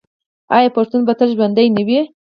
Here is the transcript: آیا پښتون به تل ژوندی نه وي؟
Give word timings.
آیا 0.55 0.69
پښتون 0.77 1.01
به 1.07 1.13
تل 1.19 1.29
ژوندی 1.35 1.67
نه 1.75 1.83
وي؟ 1.87 1.99